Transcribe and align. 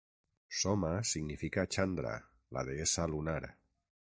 "Soma" 0.59 1.03
significa 1.03 1.67
"Chandra", 1.67 2.15
la 2.57 2.63
deessa 2.71 3.05
lunar. 3.05 3.47